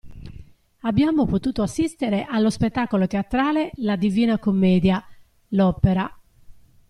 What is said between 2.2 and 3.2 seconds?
allo spettacolo